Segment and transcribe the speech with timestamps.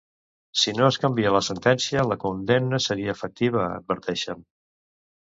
[0.59, 4.41] Si no es canvia la sentència, la condemna seria efectiva, adverteixen.